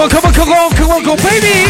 [0.00, 1.68] Come on, come on, come on, come on, go baby！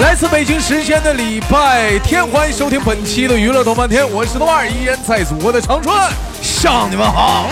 [0.00, 5.92] 来自北京时间的礼拜天，欢迎收听本期的娱乐动漫天，我是豆瓣，依然在祖国的长春
[6.40, 7.48] 向你们好。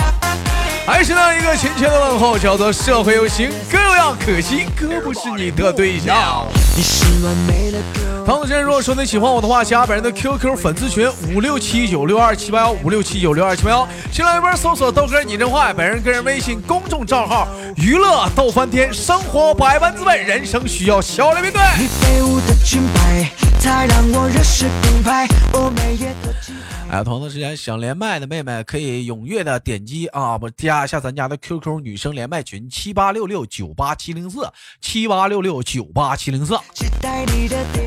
[0.86, 6.46] 还是那一个亲切的问候，叫做社会有型哥有样，可惜哥不是你的对象。
[6.76, 26.54] 你是完美的歌同时，如果说你喜欢我的话，加本人的 QQ 粉丝群五六七九六二七八幺五六七九六二七八幺，新浪微博搜索豆哥你真坏，本人个人微信公众账号娱乐逗翻天，生活百般滋味，人生需要笑来面对你废物的裙摆才让我如此澎湃我美业的精。
[26.90, 34.40] 哎，同样时间想连麦的妹妹可以踊跃的点击啊，不加一下咱家的 QQ 女生连麦群七八六六九八七零四
[34.80, 36.56] 七八六六九八七零四。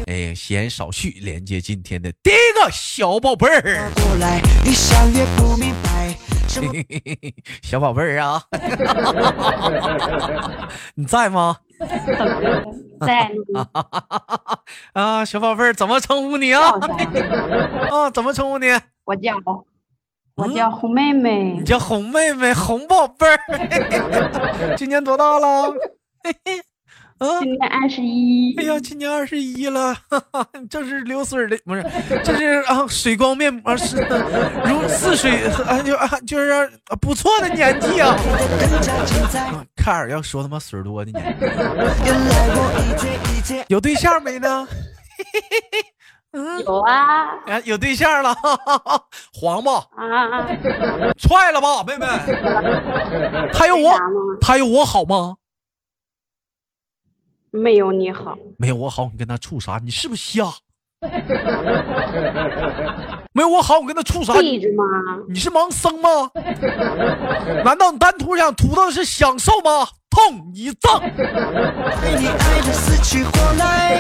[0.08, 3.92] 哎，闲少叙，连接今天的第一个小宝贝儿。
[7.62, 8.42] 小宝贝儿啊，
[10.96, 11.58] 你在吗？
[13.06, 13.30] 在
[14.94, 16.70] 啊，小宝贝儿，怎么称呼你啊？
[17.92, 18.68] 啊，怎么称呼你？
[19.06, 19.34] 我叫
[20.36, 21.54] 我叫红妹妹。
[21.60, 23.38] 你叫红妹妹，红宝贝儿。
[24.78, 25.74] 今年多大了？
[27.40, 28.56] 今年二十一。
[28.58, 29.96] 哎呀，今年二十一了，
[30.70, 31.84] 这是流水的，不是，
[32.24, 33.98] 这是啊，水光面膜是
[34.66, 38.18] 如似水，啊就啊就是不错的年纪啊。
[39.76, 41.38] 看尔要说他妈水多的年
[43.44, 44.68] 纪，有对象没呢？
[46.66, 48.36] 有啊，哎，有对象了，
[49.34, 49.86] 黄吧？
[49.96, 50.48] 啊，
[51.20, 52.08] 踹了吧，妹妹。
[53.54, 53.94] 他有我，
[54.42, 55.36] 他有我好吗？
[57.52, 59.80] 没有你好，没有我好，你跟他处啥？
[59.84, 60.52] 你是不是瞎？
[63.34, 64.34] 没有我好，我跟他处啥？
[64.34, 64.84] 对着吗？
[65.30, 66.32] 你是盲僧吗？
[67.64, 69.88] 难道你单图想图的是享受吗？
[70.10, 71.00] 痛一脏。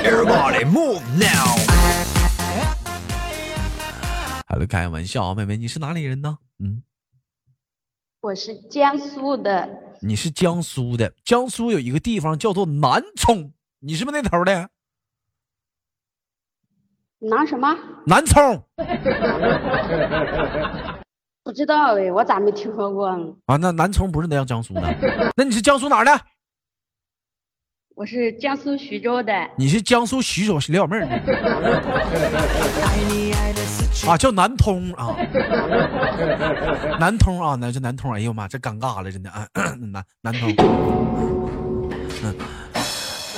[0.03, 2.02] Everybody move now。
[4.53, 6.37] 好了，开玩笑啊，妹妹，你是哪里人呢？
[6.59, 6.83] 嗯，
[8.21, 9.67] 我是江苏的。
[9.99, 14.69] 你是江苏的，江苏有一个地方叫做南充，你是不是那头的？
[17.17, 17.75] 南什么？
[18.05, 18.63] 南充。
[21.43, 23.33] 不知道哎，我咋没听说过呢？
[23.47, 26.11] 啊，那南充不是那江苏的，那你是江苏哪儿的？
[27.95, 29.31] 我是江苏徐州的。
[29.55, 31.05] 你是江苏徐州李小妹儿
[34.07, 35.15] 啊，叫南通啊，
[36.99, 40.51] 南通啊，那叫南通，哎呦妈，这尴尬了，真的啊，南南通。
[42.23, 42.35] 嗯，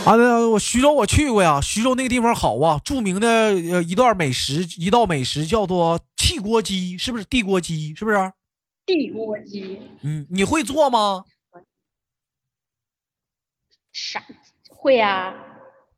[0.06, 7.94] 啊，那我徐州我去过呀，徐州那个地方好啊，著名的呃一段美食，一道美食叫做汽锅鸡，是不是地锅鸡？
[7.94, 8.32] 是不是？
[8.86, 9.82] 地锅鸡。
[10.02, 11.26] 嗯，你会做吗？
[13.92, 14.24] 啥？
[14.86, 15.34] 会呀，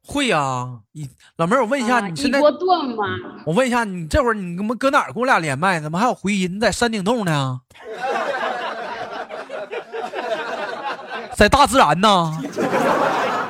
[0.05, 0.65] 会呀。
[0.93, 3.03] 你老妹儿，我问一下，你现在锅炖吗？
[3.45, 5.77] 我问一下，你这会儿你怎么搁哪儿跟我俩连麦？
[5.81, 6.55] 怎么还有回音？
[6.55, 7.59] 你在山顶洞呢？
[11.35, 12.31] 在大自然呢？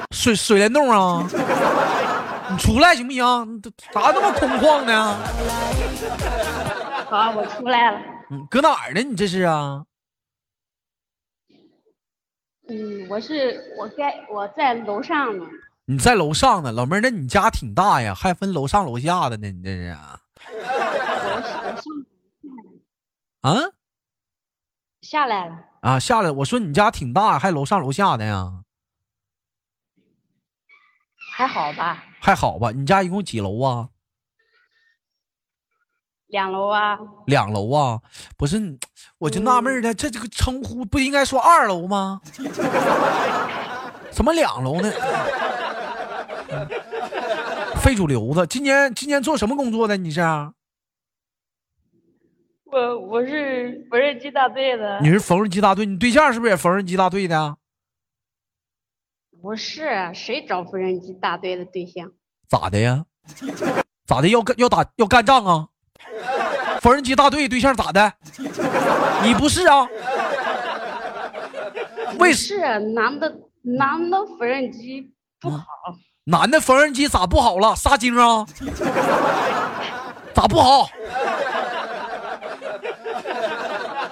[0.09, 1.23] 水水帘洞啊？
[2.49, 3.61] 你出来行不行？
[3.93, 5.15] 咋那么空旷呢？
[7.11, 7.99] 好，我出来了。
[8.31, 9.01] 嗯，搁哪儿呢？
[9.03, 9.83] 你这是啊？
[12.69, 15.45] 嗯，我是我在我在楼上呢。
[15.85, 20.19] 你在楼上呢，老妹儿，那你家挺大呀，还分楼上楼下的呢，你这是啊？
[23.41, 23.55] 啊？
[25.01, 26.29] 下来了啊，下来。
[26.29, 28.63] 我说你家挺大，还楼上楼下的呀？
[31.31, 32.03] 还好吧？
[32.19, 32.71] 还好吧？
[32.71, 33.89] 你家一共几楼啊？
[36.27, 36.97] 两楼啊。
[37.25, 37.99] 两楼啊？
[38.37, 38.77] 不是。
[39.17, 42.21] 我就纳闷了，这这个称呼不应该说二楼吗？
[44.11, 44.91] 怎么两楼呢？
[47.81, 49.97] 非主流子，今年今年做什么工作的？
[49.97, 50.21] 你是？
[52.65, 54.99] 我我是缝纫机大队的。
[55.01, 55.85] 你是缝纫机大队？
[55.85, 57.57] 你对象是不是也缝纫机大队的？
[59.41, 62.11] 不是，谁找缝纫机大队的对象？
[62.49, 63.05] 咋的呀？
[64.05, 64.27] 咋的？
[64.27, 65.69] 要干要打要干仗啊？
[66.81, 68.13] 缝纫机大队对象咋的？
[69.23, 69.87] 你不是啊？
[72.19, 75.65] 为是男的男的缝纫机不好。
[76.25, 77.75] 男的缝纫机咋不好了？
[77.75, 78.45] 撒精啊？
[80.33, 80.89] 咋不好？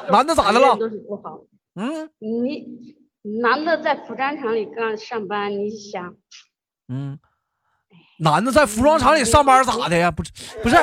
[0.10, 0.76] 男的咋的了？
[0.78, 1.40] 都是不好。
[1.76, 2.10] 嗯。
[2.20, 2.96] 你
[3.42, 6.16] 男的在服装厂里干上班，你想？
[6.88, 7.20] 嗯。
[8.20, 10.10] 男的在服装厂里上班咋的呀？
[10.12, 10.32] 不是
[10.64, 10.78] 不是。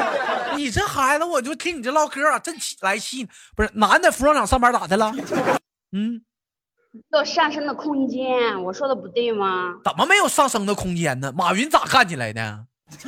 [0.54, 3.26] 你这孩子，我就听你这唠嗑啊，真起来气。
[3.56, 5.10] 不是男的服装厂上班咋的了？
[5.92, 6.22] 嗯，
[7.10, 9.74] 有上升的空间，我说的不对吗？
[9.82, 11.32] 怎么没有上升的空间呢？
[11.34, 12.66] 马云咋干起来的？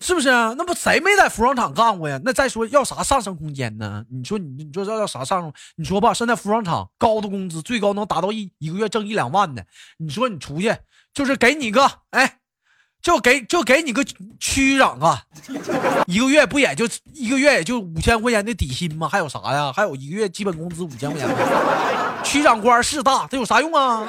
[0.00, 0.54] 是不是啊？
[0.56, 2.20] 那不谁没在服装厂干过呀？
[2.24, 4.04] 那再说要啥上升空间呢？
[4.10, 5.52] 你说你你说要要啥上升？
[5.76, 9.64] 你说吧，现在服装厂高的工资最高能达到一一个月挣一两万的。
[9.96, 10.74] 你说你出去
[11.14, 12.38] 就是给你个哎，
[13.02, 14.04] 就给就给你个
[14.38, 15.22] 区长啊，
[16.06, 19.08] 一个月不也就一个月也就五千块钱的底薪吗？
[19.08, 19.72] 还有啥呀？
[19.72, 21.34] 还有一个月基本工资五千块钱吗？
[22.24, 24.06] 区长官是大，这有啥用啊？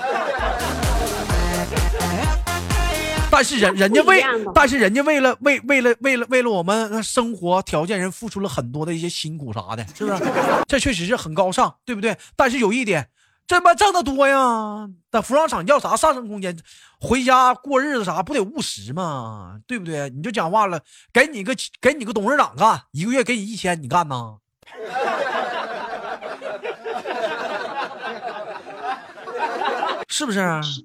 [3.31, 4.24] 但是人人家为
[4.56, 10.24] 但是人家为了为为了为了为了我们生活条件，人付出了很多的一些辛苦啥的，是不是？
[10.68, 12.18] 这确实是很高尚，对不对？
[12.36, 13.07] 但是有一点，
[13.50, 16.56] 这妈挣得多呀，在服装厂要啥上升空间？
[17.01, 19.60] 回家过日子啥不得务实吗？
[19.66, 20.07] 对不对？
[20.12, 20.80] 你就讲话了，
[21.12, 24.38] 给你个给你个董事长干，一个月给你一千，你干呐？
[30.07, 30.38] 是不是？
[30.62, 30.84] 是，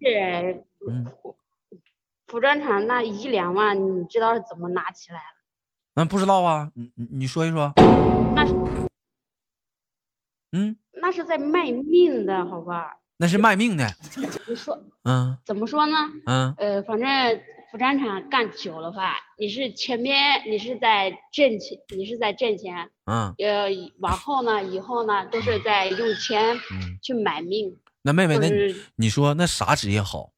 [0.88, 1.06] 嗯
[2.28, 6.02] 服装厂那一两万，你知道是怎么拿起来的？
[6.02, 7.70] 嗯，不知道啊，你你你说一说，
[8.34, 8.54] 那是
[10.54, 12.96] 嗯，那是在卖命的，好吧？
[13.16, 13.92] 那是卖命的，
[14.46, 15.96] 你说嗯怎么说呢？
[16.26, 17.08] 嗯呃，反正
[17.72, 23.68] 服装厂干久了吧，你是前面你是在挣钱，你是在挣钱，嗯呃，
[23.98, 26.98] 往后呢，以后呢，都是在用钱嗯。
[27.02, 28.48] 去买命，那妹妹，那
[28.94, 30.32] 你说那啥职业好？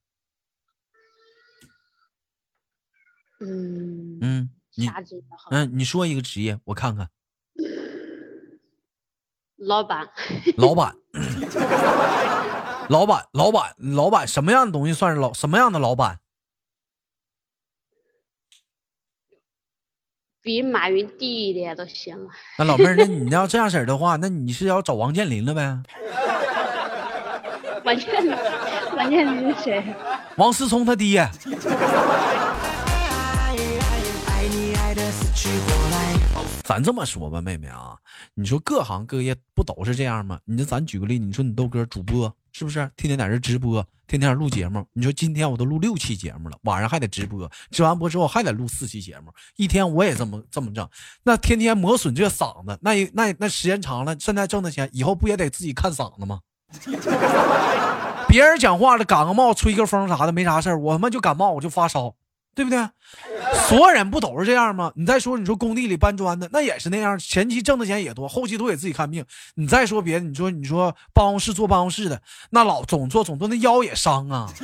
[3.40, 5.50] 嗯，嗯，你啥职业好？
[5.50, 7.10] 嗯，你说一个职业，我看看。
[9.56, 10.08] 老板，
[10.58, 10.94] 老板，
[12.88, 15.32] 老板，老板，老板，什么样的东西算是老？
[15.32, 16.18] 什么样的老板？
[20.42, 22.30] 比马云低一点都行了。
[22.58, 25.78] 那老妹儿，那你要这样式儿的话，那你是要找王健林了呗？
[27.84, 28.36] 王健林，
[28.96, 29.82] 王健林是谁？
[30.36, 31.28] 王思聪他爹。
[36.66, 37.96] 咱这么说吧，妹妹啊，
[38.34, 40.40] 你说各行各业不都是这样吗？
[40.44, 44.84] 你说咱举个例，你说你豆哥主播是不是天天在这直播，天天录节目？
[44.92, 50.90] 你说今天我都录六期节目了，晚上还得直播，直完播之后还得录四期节目，一天我也这么这么挣，
[51.22, 56.40] 那天天磨损这嗓子，那那那时间长了，现在挣的钱，以后不也得自己看嗓子吗？
[58.26, 62.12] 别人讲话了，感个冒、吹个风啥的没啥事儿，我他妈就感冒我就发烧，
[62.56, 62.78] 对不对？
[63.68, 64.90] 所有人不都是这样吗？
[64.96, 69.22] 你再说，你说工地里搬砖的那也是那样，前期挣的钱也多，后期都给自己看病。
[69.56, 72.18] 你再说别的，你说你说办公室坐办公室的，
[72.50, 74.48] 那老总坐总坐那腰也伤啊。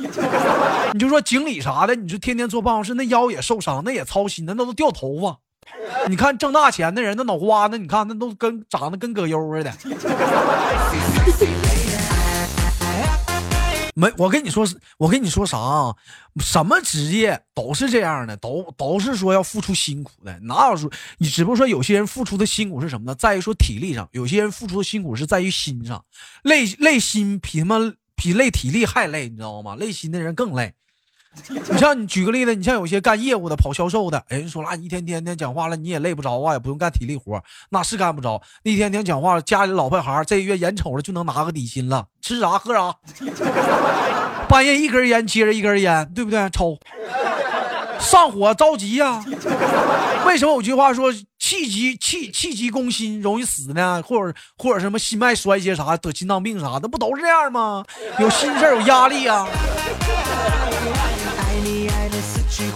[0.93, 5.37] 你就说经理啥的，你说天天坐办公室那腰也受伤，那也操心，那都都掉头发。
[6.09, 9.71] 你看挣大钱的人，那脑瓜子，你看那都跟长得跟葛优似的。
[13.95, 14.67] 没，我跟你说，
[14.97, 15.95] 我跟你说啥啊？
[16.39, 20.39] 什么职业都是这样的，都都是说要付出辛苦的。
[20.41, 23.15] 哪有说你只不过说有些人付出的辛苦是什么呢？
[23.15, 26.03] 在于说体力上，有些人付出的辛苦是在于心上，
[26.43, 27.77] 累累心比他妈
[28.15, 29.75] 比累体力还累，你知道吗？
[29.75, 30.73] 累心的人更累。
[31.49, 38.41] 你像你举个例子，你像有些干业务的、跑销售的，哎人说了，一天天天讲话了，你也累不着啊，也不用干体力活，那是干不着。
[38.63, 42.95] 一天天讲话，家里老婆孩儿这月眼瞅着就能拿个底薪了，吃啥喝啥，
[44.47, 46.49] 半夜一根烟接着一根烟，对不对？
[46.51, 46.77] 抽，
[47.99, 49.23] 上火着急呀、
[50.25, 54.01] 为什么有句话说气急气气急攻心容易死呢？
[54.05, 57.83] 或者或者什么心脉衰竭啥得心脏病啥的，不都是这样吗？
[58.19, 59.45] 有心事有压力呀、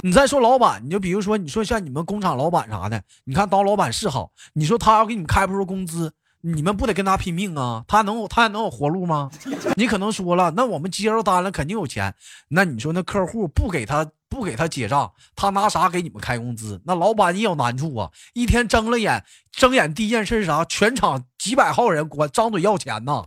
[0.01, 7.83] 你再说老板，你就比如说，你说像你们工厂老板啥的，你看当老板是好，你说他要给你开不出工资，你们不得跟他拼命啊？
[7.87, 9.29] 他能有他还能有活路吗？
[9.75, 12.13] 你可能说了，那我们接着单了，肯定有钱。
[12.49, 16.81] 那你说那客户不给他不给他结账，他拿啥给你们开工资？
[16.85, 20.65] 那老板也有难处啊，一天睁了眼，睁眼第一件事是啥？
[20.65, 23.23] 全场几百号人管张嘴要钱呐。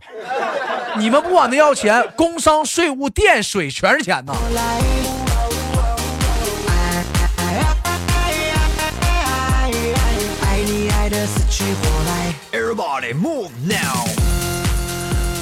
[0.97, 4.33] 你们不管他要钱，工商税务电水全是钱呐。
[12.51, 14.05] Everybody move now！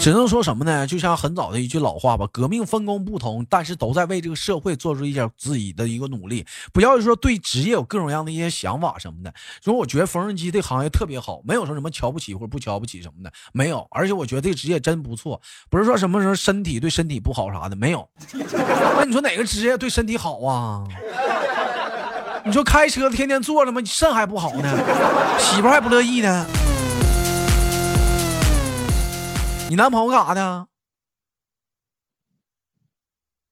[0.01, 0.87] 只能说什么呢？
[0.87, 6.45] 就像很早的一句老话吧，革命分工不同，但是都在为这个社会做出一点自己的一个努力。
[6.71, 9.33] 不要说对职业有各种各样的一些想法什么的。
[9.61, 13.85] 说我觉得缝纫机这行业特别好，没有说什么瞧不起或者不瞧不起什么的，没有。
[13.91, 18.07] 而且我觉得这职业真不错，不是说什么时候身体对身体不好啥的，没有。
[18.97, 20.85] 那你说哪个职业对身体好啊？
[22.45, 23.79] 你说开车天天坐着吗？
[23.81, 24.69] 你肾还不好呢，
[25.37, 26.45] 媳妇还不乐意呢。
[29.69, 30.67] 你男朋友干啥的？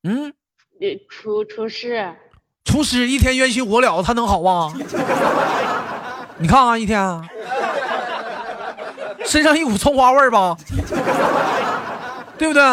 [0.04, 0.34] 嗯，
[0.82, 2.16] 呃，厨厨师，
[2.64, 4.74] 厨师一天冤心火燎，他能好啊？
[6.40, 7.28] 你看看一天啊，
[9.26, 10.56] 身上一股葱花味儿吧，
[12.38, 12.64] 对不对？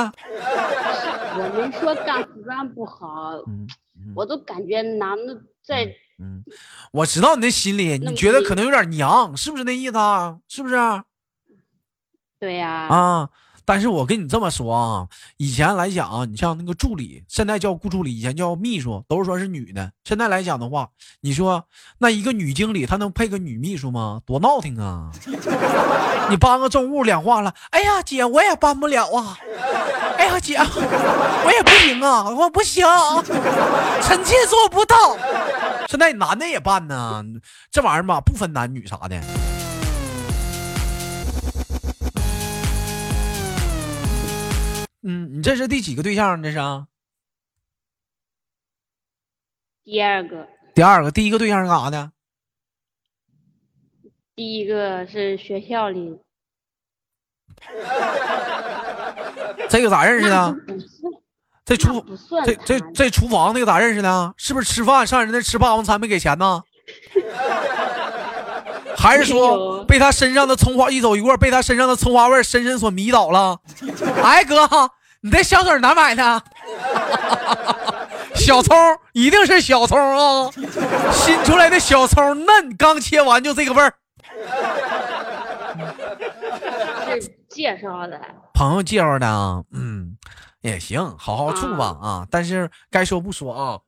[1.37, 3.67] 我没说干服装不好，嗯
[4.15, 5.35] 我都感觉男的
[5.67, 6.45] 在嗯，
[6.93, 10.39] 我知道你的心里，你觉得可能有点娘，是不是那意思啊？
[10.49, 11.05] 是不是啊？
[12.39, 13.31] 对呀、啊，
[13.65, 15.07] 但是我跟你这么说啊，
[15.37, 19.91] 以前来讲啊，你像那个助理，现在叫顾助理，以前叫秘书，都是说是女的。
[20.05, 20.89] 现在来讲的话，
[21.21, 21.65] 你说
[21.99, 24.21] 那一个女经理，她能配个女秘书吗？
[24.27, 25.11] 多闹挺啊！
[26.31, 29.39] 你搬个重物两化了，哎呀姐，我也搬不了啊！
[30.17, 32.87] 哎呀姐， 我也不行啊，我不行，
[34.03, 35.17] 臣妾做不到。
[35.89, 37.23] 现在男的也办呢，
[37.71, 39.21] 这玩意儿吧，不分男女啥的。
[45.07, 46.43] 嗯，你这是第几个对象？
[46.43, 46.89] 这是啊
[49.85, 52.11] 第二个，第二个，第一个对象是干啥的？
[54.35, 56.19] 第一个是学校里，
[59.69, 60.57] 这个咋认识的？
[61.67, 62.03] 这厨
[62.47, 64.35] 这这这厨房那个咋认识的？
[64.39, 66.63] 是不是吃饭上人那吃霸王餐没给钱呢？
[68.97, 73.59] 还是说被他身上的葱花一走一过，被他身上的葱花味儿深深所迷倒了？
[74.23, 74.69] 哎哥，
[75.21, 76.43] 你这香水哪买的？
[78.35, 78.77] 小葱
[79.13, 80.51] 一定是小葱啊，
[81.13, 83.95] 新出来的小葱嫩，刚切完就这个味儿。
[87.07, 88.21] 是介绍的，
[88.53, 90.17] 朋友介绍的啊，嗯，
[90.61, 92.27] 也行，好好处吧啊。
[92.31, 93.79] 但是该说不说啊，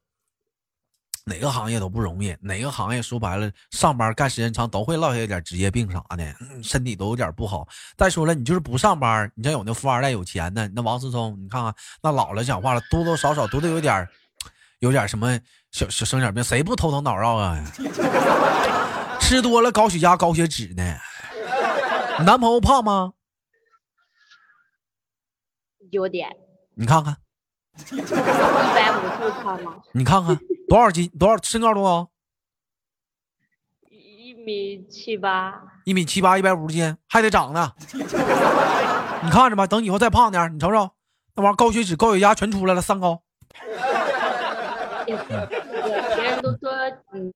[1.29, 7.67] 哪个行业都不容易，哪个行业说白了，上班干时间长都会落下一点职业病啥的，嗯身体都有点不好。
[7.97, 14.09] 再说了，你就是不上班，你像有那富二代有钱的，那王思聪，你看看那老了讲话了，多多少少都得有点，
[14.79, 15.37] 有点什么
[15.73, 17.61] 小小生点病，谁不头疼脑绕啊？
[19.19, 20.97] 吃多了高血压、高血脂呢？
[22.21, 23.15] 你男朋友胖吗？
[25.91, 26.29] 有点
[26.75, 27.17] 你看看。
[27.91, 29.75] 一百五十胖吗？
[29.93, 30.39] 你看看
[30.69, 32.09] 多少斤，多少身高多高？
[33.91, 37.73] 一米七八，一米七八，一百五十斤，还得长呢。
[39.23, 40.91] 你看着吧，等以后再胖点，你瞅瞅，
[41.35, 43.23] 那玩意儿高血脂、高血压全出来了，三高。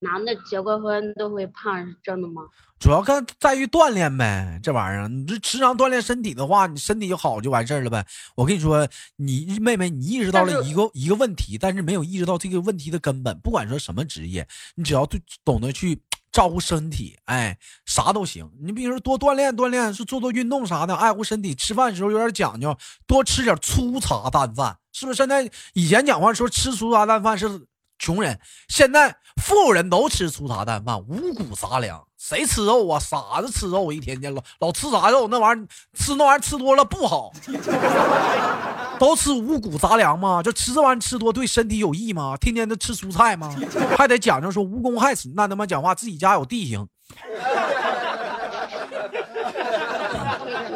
[0.00, 2.42] 男的结过婚都会胖，是真的吗？
[2.78, 8.04] 主要看在于锻炼呗，这玩意儿，你这时常锻炼身体的话，你身体就好就完事儿了呗。
[8.34, 13.38] 我跟你说，你妹妹，你意识到了一个一个问题，但是没有意识到这个问题的根本。
[13.40, 14.46] 不管说什么职业，
[14.76, 16.00] 你只要对懂得去
[16.32, 18.50] 照顾身体，哎，啥都行。
[18.62, 21.54] 你比如说多锻炼锻炼，是做做运动啥的，爱护身体。
[21.54, 22.74] 吃饭的时候有点讲究，
[23.06, 25.16] 多吃点粗茶淡饭，是不是？
[25.16, 27.66] 现在以前讲话说吃粗茶淡饭是
[28.00, 32.02] 穷人，现在富人都吃粗茶淡饭，五谷杂粮。
[32.16, 32.98] 谁吃肉啊？
[32.98, 35.28] 傻子吃肉，一天天老老吃啥肉？
[35.28, 37.30] 那玩意儿吃那玩意儿吃多了不好。
[38.98, 40.42] 都吃五谷杂粮吗？
[40.42, 42.34] 就吃这玩意儿吃多对身体有益吗？
[42.40, 43.54] 天天都吃蔬菜吗？
[43.98, 46.88] 还得讲究说无公害死，那他妈讲话自己家有地形。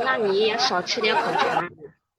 [0.04, 1.22] 那你也少吃点口。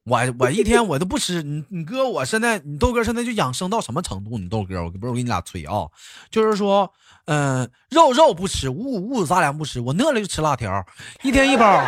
[0.07, 4.37] 我我一天我都不吃，你你哥我现在你豆哥现在就养生到什么程度？
[4.37, 5.87] 你豆哥我不是我跟你俩吹啊，
[6.29, 6.91] 就是说，
[7.25, 10.85] 嗯、肉肉不吃，五谷五杂粮不吃，我饿了就吃辣条，
[11.23, 11.81] 一天一包，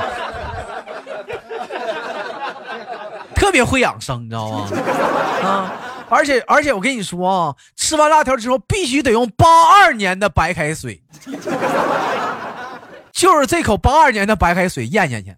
[3.36, 4.68] 特别会养生，你知道吗？
[5.46, 5.72] 啊，
[6.10, 9.46] 而且而且我跟你说啊，吃完辣条之后必须得用八
[9.80, 11.04] 二年的白开水，
[13.14, 15.36] 就是这口八二年的白开水咽下去。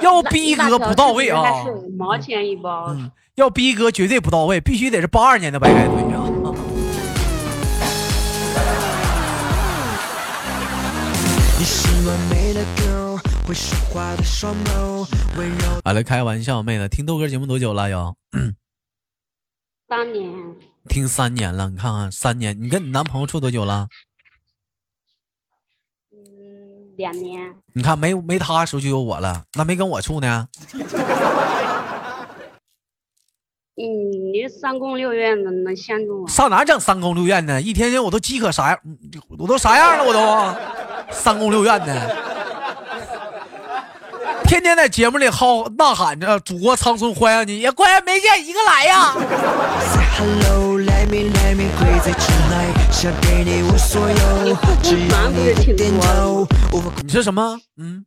[0.02, 1.64] 要逼哥不到位啊！
[1.64, 2.86] 是五毛钱一包。
[2.88, 6.24] 嗯，要逼哥绝对不到位，必须得是八二年的白开水啊！
[11.58, 17.90] 你是完美的 girl，会说话的双眸，温柔好了，开玩笑，妹子，听豆哥节目多久了？
[17.90, 18.16] 有
[19.88, 20.32] 三年
[20.88, 23.88] 听三年了，你看看三年，你跟你男朋友处多久了？
[27.00, 30.46] 嗯两年，你看没没他时候就有我了，那没跟我处呢？
[33.76, 33.82] 嗯，
[34.34, 36.28] 你三宫六院的能相中我？
[36.28, 37.58] 上哪整三宫六院呢？
[37.62, 38.78] 一天天我都饥渴啥样？
[38.84, 38.98] 嗯
[39.38, 40.04] 我都啥样了？
[40.04, 40.54] 我都
[41.10, 41.94] 三宫六院呢？
[44.44, 49.14] 天天在节目里嚎呐喊着“祖国苍孙欢迎你”，也果然没见一个来呀！
[51.10, 56.46] Say hello，let me let me crazy tonight，想给 你我所有，只要你的点头，
[57.02, 57.58] 你是什么？
[57.76, 58.04] 嗯，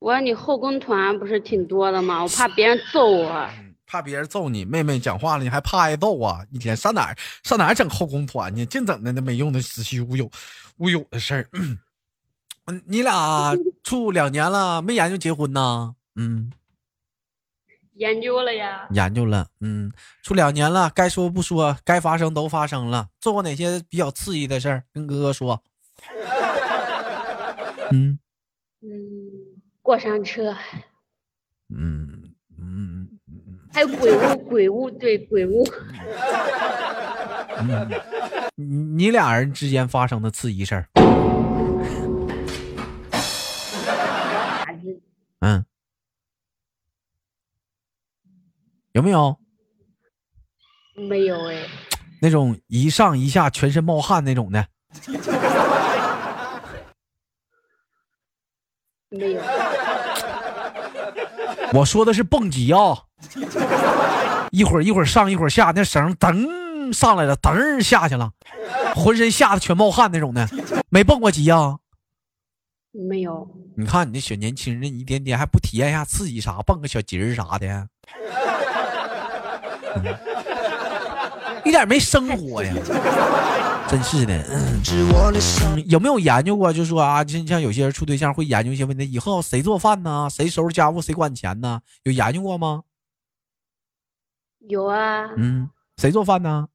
[0.00, 2.22] 我说你后宫团不是挺多的吗？
[2.22, 3.48] 我怕别人揍我。
[3.86, 6.40] 怕别人揍你，妹妹讲话了，你还怕挨揍啊？
[6.50, 8.66] 一天上哪儿上哪儿整后宫团去？
[8.66, 10.30] 净整的那没用的子虚乌有
[10.78, 11.48] 乌有的事儿。
[11.54, 11.78] 嗯，
[12.86, 15.94] 你俩处两年了，没研究结婚呢？
[16.16, 16.52] 嗯，
[17.98, 19.48] 研究了呀，研究了。
[19.60, 23.08] 嗯，处两年了，该说不说，该发生都发生了。
[23.20, 24.84] 做过哪些比较刺激的事儿？
[24.92, 25.62] 跟哥哥说。
[27.90, 28.18] 嗯
[28.82, 28.90] 嗯，
[29.82, 30.54] 过山车，
[31.74, 33.08] 嗯嗯
[33.72, 35.66] 还有鬼屋，鬼屋对鬼屋，
[37.58, 37.90] 嗯，
[38.54, 40.84] 你你俩人之间发生的刺激事？
[45.40, 45.64] 嗯，
[48.98, 49.38] 有没有？
[50.96, 51.62] 没有哎，
[52.20, 54.66] 那种一上一下全身冒汗那种的？
[59.10, 59.40] 没有，
[61.72, 63.04] 我说的是蹦极啊，
[64.50, 68.32] 一会儿一会儿上一会儿下，那绳噔上来了，噔下去了，
[68.96, 70.48] 浑身吓得全冒汗那种的，
[70.88, 71.78] 没蹦过极啊？
[72.90, 77.88] 没有，你看你这小年轻人，一点点还不体验一下刺激啥，蹦个小极儿啥的，嗯
[81.64, 82.72] 一点没生活呀，
[83.88, 84.42] 真是的。
[85.86, 86.72] 有没有研究过？
[86.72, 90.28] 就说啊，就像有些人处对象会研究一些问题，以后谁做饭呢？
[90.30, 91.02] 谁收拾家务？
[91.02, 91.80] 谁管钱呢？
[92.04, 92.84] 有研究过吗？
[94.60, 96.68] 有啊，嗯，谁做饭呢？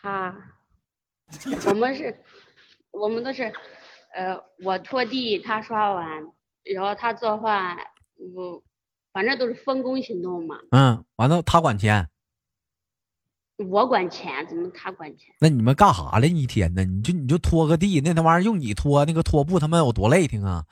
[0.00, 0.34] 他，
[1.66, 2.22] 我们是，
[2.90, 3.52] 我们都是，
[4.14, 6.06] 呃，我拖地，他刷碗，
[6.74, 7.76] 然后他做饭，
[8.34, 8.62] 我，
[9.16, 10.56] 反正都是分工行动嘛。
[10.72, 12.06] 嗯，完了他管钱，
[13.70, 15.34] 我管钱，怎么他管钱？
[15.40, 16.26] 那你们干啥了？
[16.26, 16.84] 一天呢？
[16.84, 20.62] 你就你就拖个地，那他玩意儿用你拖，那个拖布他妈有多累挺啊？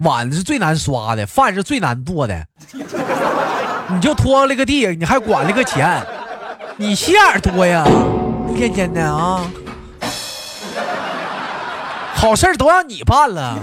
[0.00, 2.46] 碗是最难刷的，饭是最难做的，
[3.90, 6.02] 你就拖了个地，你还管了个钱，
[6.78, 7.84] 你心眼多呀？
[8.48, 9.52] 一天天的啊，
[12.14, 13.58] 好事儿都让你办了。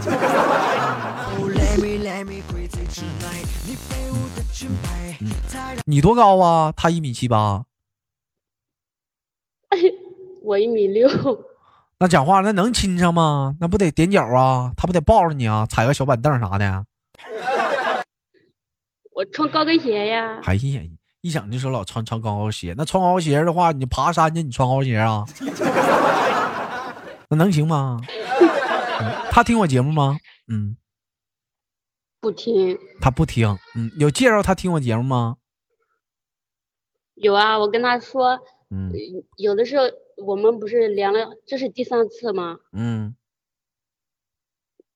[5.85, 6.73] 你多高啊？
[6.75, 7.63] 他一米七八，
[10.43, 11.09] 我一米六，
[11.99, 13.55] 那讲话那能亲上吗？
[13.59, 14.71] 那不得踮脚啊？
[14.75, 15.65] 他不得抱着你啊？
[15.65, 16.85] 踩个小板凳啥的？
[19.13, 20.39] 我穿高跟鞋呀。
[20.43, 20.81] 哎呀，
[21.21, 25.23] 一想就说老穿穿高跟鞋，那穿高跟鞋的话，你爬山去，你穿高跟鞋啊？
[27.29, 27.99] 那能行吗？
[28.09, 28.09] 嗯
[29.31, 30.17] 他听我节目吗？
[30.47, 30.77] 嗯，
[32.23, 33.59] 不听，他不听。
[33.75, 35.35] 嗯，有介绍他听我节目吗？
[37.15, 38.39] 有啊，我跟他说，
[38.71, 38.93] 嗯
[39.35, 39.83] 有的时候
[40.25, 42.59] 我们不是连了，这是第三次吗？
[42.71, 43.13] 嗯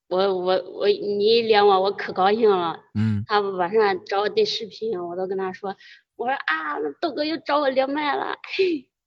[0.07, 2.79] 我我我，你一连我，我可高兴了。
[2.93, 5.75] 嗯，他晚上找我对视频，我都跟他说，
[6.15, 8.37] 我说啊，豆哥又找我连麦了，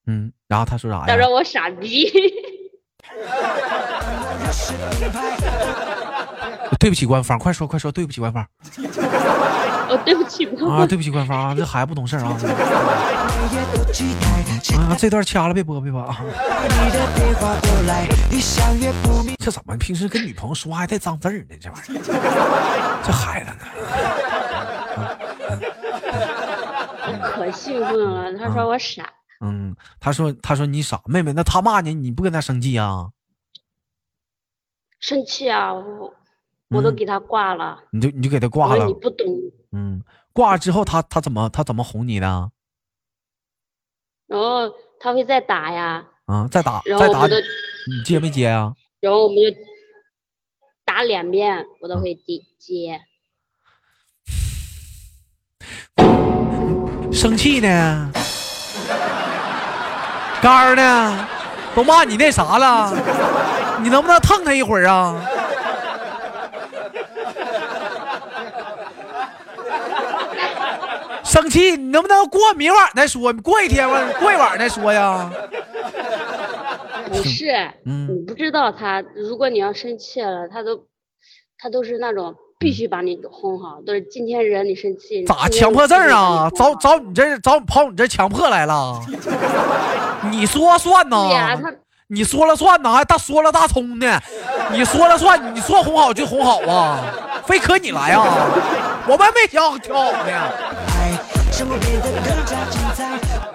[0.06, 1.06] 嗯，然后他说啥呀？
[1.08, 2.06] 他说我傻逼。
[6.78, 8.42] 对不起官方，快说快说，对不起官方
[9.88, 12.36] 哦，对不起，啊，对不起官方啊，这孩子不懂事儿啊
[14.76, 16.18] 啊，这段掐了别播别播啊！
[19.38, 21.56] 这怎么平时跟女朋友说话还带脏字儿呢？
[21.60, 23.56] 这玩意儿，这孩子呢？
[27.06, 28.32] 我可兴奋了。
[28.38, 29.04] 他说我傻，
[29.40, 33.10] 嗯，他说他说你傻，妹妹，那他骂你，你不跟他生气啊？
[34.98, 35.72] 生气啊！
[35.72, 36.14] 我
[36.68, 37.82] 我都嗯给他挂了。
[37.90, 39.26] 你就你就给他挂了你，不懂，
[39.72, 40.02] 嗯，
[40.34, 42.52] 挂了之后他他怎么他怎么哄你的？
[44.26, 48.74] 然后他会再打呀，啊，再打再打你接没接啊？
[49.00, 49.44] 然后我们就
[50.84, 53.00] 打两遍，我都会接接。
[57.10, 58.12] 生气呢？
[60.42, 61.28] 肝儿呢？
[61.74, 62.92] 都骂你那啥了？
[63.80, 65.14] 你能不能蹭他一会儿啊？
[71.22, 73.32] 生气，你能不能过明晚再说？
[73.34, 75.30] 过一天吧，过一晚再说呀。
[77.08, 77.52] 不是，
[77.86, 80.86] 嗯你不知道他，如果你要生气了，他都
[81.56, 85.24] 他都是那种必须把你哄好，都是今天惹你生气。
[85.24, 86.46] 咋强迫症啊？
[86.54, 89.00] 找找你这找跑你这强迫来了？
[90.30, 91.30] 你说算呐？
[91.32, 91.72] 呀，他
[92.08, 94.20] 你说了算呐，还大说了大葱呢？
[94.70, 97.00] 你说了算，你说哄好就哄好啊？
[97.46, 98.46] 非可你来啊？
[99.08, 100.18] 我们没想挺好呢。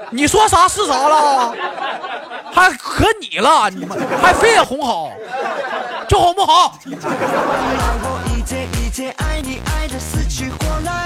[0.09, 1.53] 你说啥是啥了？
[2.51, 5.11] 还可你了，你们还非得哄好，
[6.09, 6.73] 就哄不好。
[8.45, 11.05] 天一天爱你爱的死去活来。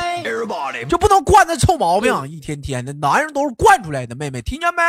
[0.88, 4.82] 就不能惯那臭毛病，一天天的，男人都是惯出来的，妹妹听见没？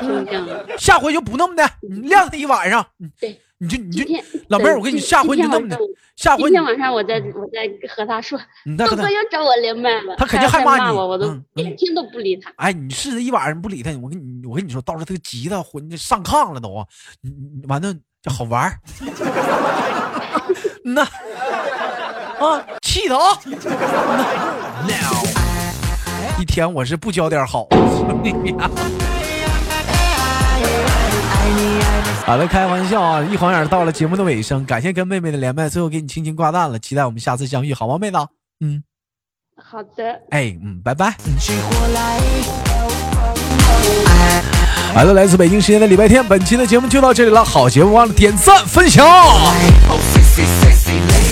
[0.00, 0.66] 听见了。
[0.78, 4.04] 下回就不那么的，你晾他一晚上，你对，你就你就
[4.48, 5.78] 老妹儿，我跟你下回你就那么的
[6.16, 8.38] 下回你今天晚上我再我再和他说，
[8.76, 12.52] 豆哥，又找我连麦了，他肯定还害骂你我，我都连听都不理他。
[12.56, 16.84] 哎，你试试一晚上不理他，我跟你我跟你说，到时候他急的昏上炕了都啊，
[17.20, 18.72] 你你完了就好玩
[20.88, 20.94] 儿。
[20.94, 21.02] 嗯呐，
[22.40, 23.38] 啊，气的啊！
[26.38, 27.66] 一天我是不教点好。
[32.24, 33.22] 好了，开玩笑啊！
[33.22, 38.18] 一晃眼到了节目的尾声，感谢跟妹妹的连麦，最后给你轻轻挂断了，期待我们下次相遇，好吗，妹子？
[38.60, 38.82] 嗯，
[39.56, 41.16] 好的，哎，嗯，拜拜。
[41.94, 42.20] 来。
[44.94, 47.44] 好了，来自北京时间的礼拜天，本期的节目就到这里了。
[47.44, 49.06] 好节目忘了点赞分享。
[49.06, 51.27] Oh, sexy, sexy lady.